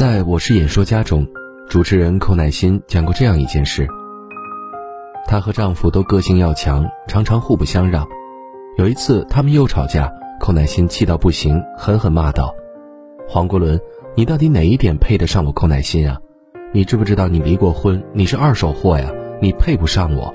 [0.00, 1.26] 在我是演说家中，
[1.68, 3.86] 主持人寇乃馨讲过这样一件事。
[5.26, 8.08] 她和丈夫都个性要强，常常互不相让。
[8.78, 10.10] 有一次他们又吵架，
[10.40, 12.54] 寇乃馨气到不行，狠狠骂道
[13.28, 13.78] ：“黄国伦，
[14.14, 16.18] 你到底哪一点配得上我寇乃馨啊？
[16.72, 19.12] 你知不知道你离过婚，你是二手货呀，
[19.42, 20.32] 你配不上我。”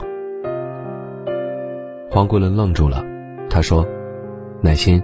[2.14, 3.04] 黄国伦愣住了，
[3.50, 3.84] 他说
[4.62, 5.02] ：“乃馨，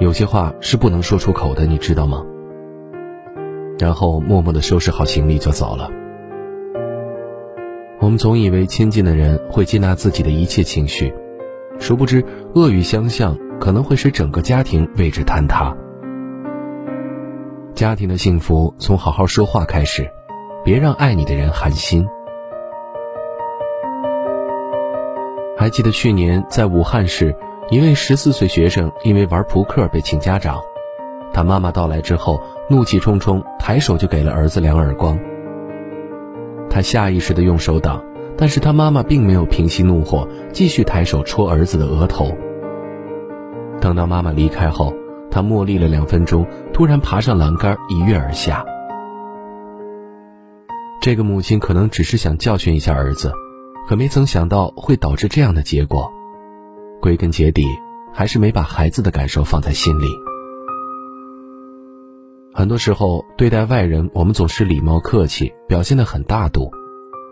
[0.00, 2.22] 有些话是不能说出口的，你知道吗？”
[3.82, 5.90] 然后默默地收拾好行李就走了。
[7.98, 11.12] 我们总以为亲近的人会接纳自己的一切情绪，
[11.80, 12.24] 殊不知
[12.54, 15.76] 恶语相向可能会使整个家庭为之坍塌。
[17.74, 20.08] 家庭的幸福从好好说话开始，
[20.64, 22.06] 别让爱你的人寒心。
[25.58, 27.34] 还记得去年在武汉市，
[27.68, 30.60] 一位十四岁学生因为玩扑克被请家长。
[31.32, 35.18] 他妈妈到来之后，怒气冲冲，抬手就给了儿子两耳光。
[36.68, 38.02] 他下意识地用手挡，
[38.36, 42.30] 但是他妈妈并没有平息怒火，继续抬手戳儿子的额头。
[43.80, 44.94] 等到妈妈离开后，
[45.30, 48.64] 他默立了两分钟，突然爬上栏杆一跃而下。
[51.00, 53.32] 这个母亲可能只是想教训一下儿子，
[53.88, 56.10] 可没曾想到会导致这样的结果。
[57.00, 57.64] 归根结底，
[58.12, 60.06] 还是没把孩子的感受放在心里。
[62.54, 66.70] 很多时候，对待外人，我们总是礼貌客气，表现得很大度；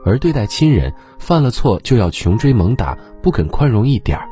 [0.03, 4.27] 而对待亲人，犯了错就要穷追猛打，不肯宽容一点儿。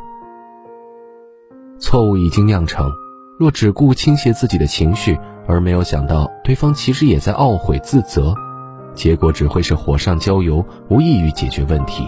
[1.78, 2.90] 错误已经酿成，
[3.38, 8.34] 若只顾倾泻自己的情绪，而没有想到对方其实也在懊悔自责，
[8.94, 12.06] 结果只会是火上浇油，无异于解决问题。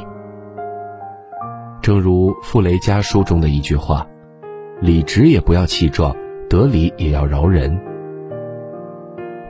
[1.83, 4.06] 正如傅雷家书中的一句话
[4.81, 6.17] ：“理直也不要气壮，
[6.48, 7.78] 得理也要饶人。”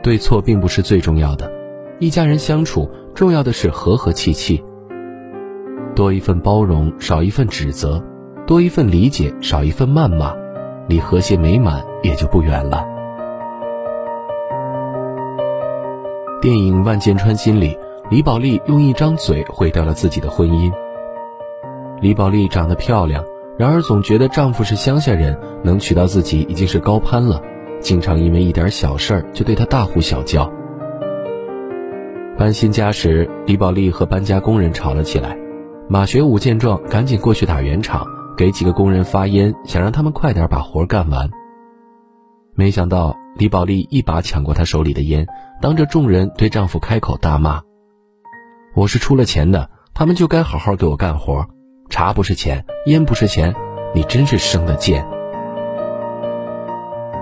[0.03, 1.51] 对错并不是最重要的，
[1.99, 4.63] 一家人相处重要的是和和气气。
[5.95, 8.03] 多一份包容，少一份指责；
[8.47, 10.35] 多一份理解，少一份谩骂，
[10.89, 12.87] 离和谐美满也就不远了。
[16.41, 17.77] 电影《万箭穿心》里，
[18.11, 20.73] 李宝莉用一张嘴毁掉了自己的婚姻。
[22.01, 23.23] 李宝莉长得漂亮，
[23.59, 27.43] 然而总觉得丈夫是乡下人，能娶到自己已经是高攀了。
[27.81, 30.51] 经常因为一点小事儿就对他大呼小叫。
[32.37, 35.37] 搬新家时，李宝莉和搬家工人吵了起来。
[35.89, 41.29] 马学武见状，赶紧过去打圆场，给几个工人发烟，想让他们快点把活干完。
[42.55, 45.27] 没想到李宝莉一把抢过他手里的烟，
[45.61, 47.61] 当着众人对丈夫开口大骂
[48.75, 51.47] ：“我是出了钱的，他们就该好好给我干活。
[51.89, 53.55] 茶不是钱，烟不是钱，
[53.95, 55.05] 你真是生的贱。”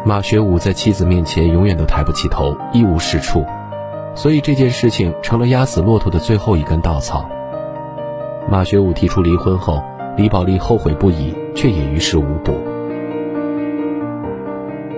[0.09, 3.45] 马学武在妻子面前永远都抬不起头，一无是处，
[4.15, 7.29] 所以这件事情成了压死骆驼的最后一根稻草。
[8.51, 9.83] 马学武提出离婚后，
[10.17, 12.55] 李宝莉后悔不已，却也于事无补。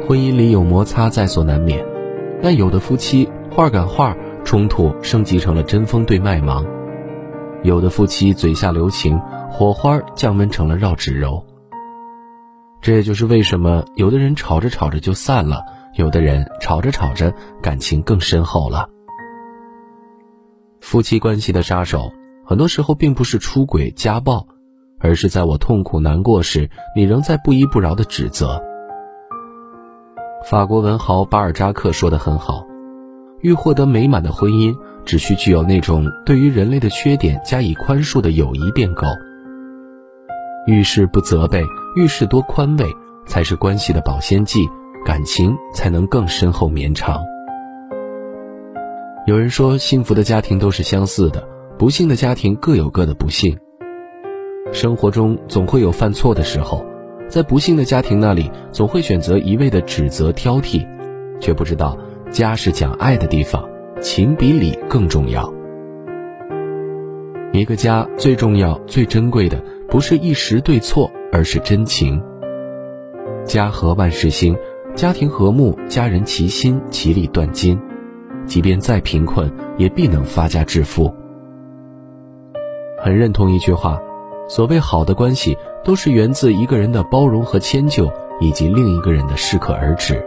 [0.06, 1.84] 婚姻里有摩擦在所难免，
[2.40, 6.62] 但有的夫妻话赶话，冲突升级成了针锋对麦芒；
[7.64, 11.44] 有的夫妻嘴下留情，火花降温成了绕指柔。
[12.82, 15.64] 这也就是为什么有的人吵着吵着就散了，
[15.94, 18.88] 有的人吵着吵着感情更深厚了。
[20.80, 22.10] 夫妻关系的杀手，
[22.44, 24.46] 很多时候并不是出轨家暴，
[24.98, 28.62] 而是在我痛苦难过时，你仍在不依不饶的指责。
[30.42, 32.64] 法国文豪巴尔扎克说的很好：，
[33.42, 34.74] 欲获得美满的婚姻，
[35.04, 39.06] 只需具有那种对于人类的缺点加以宽恕的友谊便够。
[40.66, 41.62] 遇事不责备。
[41.96, 42.86] 遇事多宽慰，
[43.26, 44.68] 才是关系的保鲜剂，
[45.04, 47.20] 感情才能更深厚绵长。
[49.26, 53.58] 有人说，幸福的家庭都是相似的，不幸的家庭各有各的不幸。
[54.72, 56.86] 生活中总会有犯错的时候，
[57.28, 60.86] 在不幸的家庭那里，总会选择一味的指责挑剔，
[61.40, 61.98] 却不知道
[62.30, 63.68] 家是讲爱的地方，
[64.00, 65.52] 情比理更重要。
[67.52, 69.60] 一个家最重要、最珍贵的，
[69.90, 71.10] 不是一时对错。
[71.32, 72.20] 而是真情。
[73.44, 74.58] 家和万事兴，
[74.96, 77.80] 家庭和睦，家人齐心，其利断金。
[78.46, 81.14] 即便再贫困，也必能发家致富。
[82.98, 83.96] 很认同一句话：
[84.48, 88.10] 所谓好的关系，都是源自一个人的包容和迁就，
[88.40, 90.20] 以及另一个人的适可而止。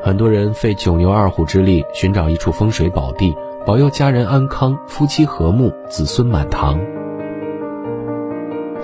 [0.00, 3.34] 很多人费九牛二虎之力寻找一处风水宝地，
[3.66, 6.78] 保佑家人安康、夫妻和睦、子孙满堂。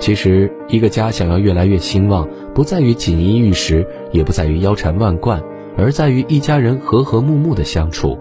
[0.03, 5.41] 其实，一个家想要越来越兴旺，不在于锦衣玉食，也不在于腰缠万贯，
[5.77, 8.19] 而在于一家人和和睦睦的相处。